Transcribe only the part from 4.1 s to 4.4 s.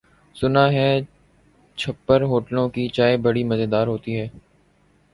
ہے۔